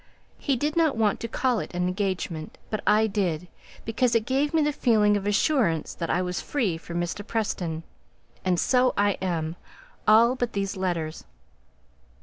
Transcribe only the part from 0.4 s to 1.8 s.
did not want to call it